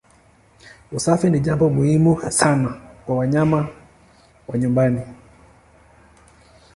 Usafi 0.91 1.29
ni 1.29 1.39
jambo 1.39 1.69
muhimu 1.69 2.31
sana 2.31 2.81
kwa 3.05 3.15
wanyama 3.15 3.67
wa 4.47 4.57
nyumbani. 4.57 5.01